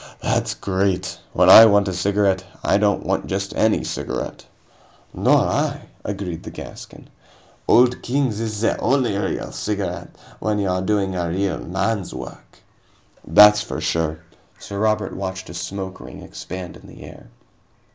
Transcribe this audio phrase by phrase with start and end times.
[0.19, 1.19] "That's great.
[1.31, 4.47] When I want a cigarette, I don't want just any cigarette."
[5.13, 7.07] "Nor I," agreed the Gascon.
[7.67, 10.09] "Old Kings is the only real cigarette
[10.39, 12.57] when you're doing a real man's work."
[13.27, 14.21] "That's for sure."
[14.57, 17.29] Sir Robert watched a smoke ring expand in the air.